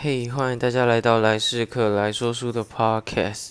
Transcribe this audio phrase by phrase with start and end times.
[0.00, 3.48] 嘿，欢迎大家来到来世客来说书的 Podcast。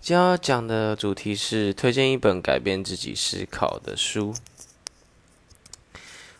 [0.00, 4.34] 今天要讲的主题是推荐一本改变自己思考的书。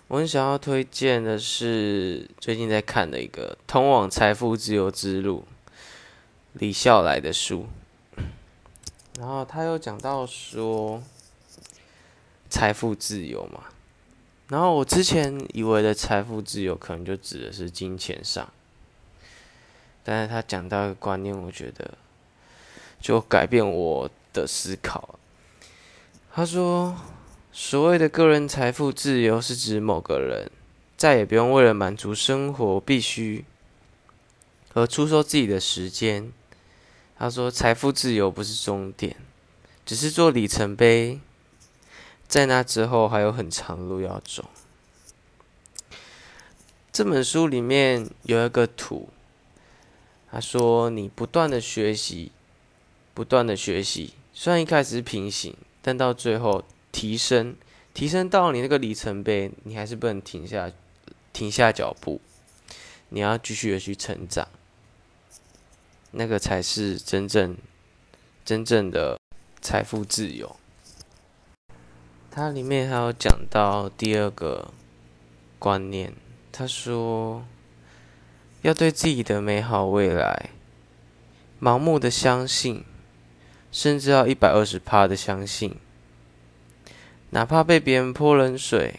[0.09, 5.45] 我很想要推荐的是最近在看的一个《通往财富自由之路》，
[6.55, 7.69] 李笑来的书。
[9.17, 11.01] 然后他又讲到说，
[12.51, 13.67] 财富自由嘛。
[14.49, 18.53] 然后我之前以为的财富自由，可能就指的是金钱上。
[20.09, 21.99] 但是他讲到一个观念，我觉得
[23.01, 25.19] 就改变我的思考。
[26.33, 26.97] 他说，
[27.51, 30.49] 所谓的个人财富自由，是指某个人
[30.97, 33.45] 再也不用为了满足生活必须
[34.75, 36.31] 而出售自己的时间。
[37.19, 39.17] 他说，财富自由不是终点，
[39.85, 41.19] 只是做里程碑，
[42.29, 44.45] 在那之后还有很长路要走。
[46.93, 49.09] 这本书里面有一个图。
[50.29, 52.33] 他说：“你不断的学习，
[53.15, 57.57] 不断的学习，虽然一开始是平行，但到最后提升，
[57.95, 60.71] 提升到你那个里程碑，你还是不能停下，
[61.33, 62.21] 停下脚步，
[63.11, 64.49] 你要继续的去成长，
[66.11, 67.57] 那个才是真正
[68.45, 69.17] 真正的
[69.63, 70.57] 财富自由。”
[72.33, 74.75] 它里面还有讲到第二个
[75.59, 76.13] 观念，
[76.51, 77.45] 他说。
[78.67, 80.51] 要对自己的美好未来
[81.61, 82.85] 盲目的相信，
[83.71, 85.77] 甚至要一百二十趴的相信，
[87.31, 88.99] 哪怕被别人泼冷水，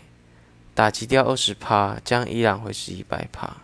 [0.74, 3.58] 打击掉二十趴，这样依然会是一百趴。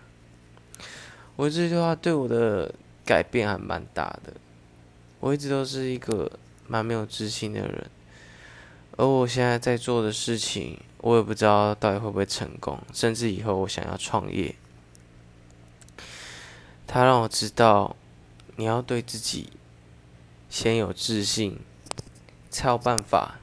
[1.37, 4.33] 我这句话对我的改变还蛮大的。
[5.21, 6.29] 我一直都是一个
[6.67, 7.89] 蛮没有自信的人，
[8.97, 14.53] 而我现在在做的事情，我也不知道到底会不会成功，甚至以后我想要创业。
[16.94, 17.95] 他让我知道，
[18.55, 19.49] 你要对自己
[20.47, 21.58] 先有自信，
[22.52, 23.39] 才有办法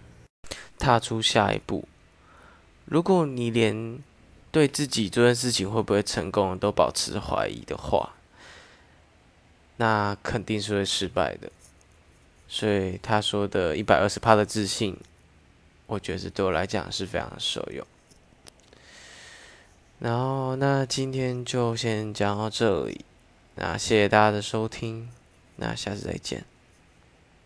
[0.78, 1.88] 踏出下一步。
[2.84, 3.99] 如果你连
[4.53, 8.12] 对自己这件事情会不会成功都保持怀疑的话，
[9.78, 11.50] 那肯定是会失败的。
[12.47, 14.97] 所以他说的一百二十趴的自信，
[15.88, 17.84] 我觉得对我来讲是非常受用。
[19.99, 23.05] 然后，那今天就先讲到这里。
[23.62, 25.10] 那谢谢大家的收听，
[25.56, 26.43] 那下次再见。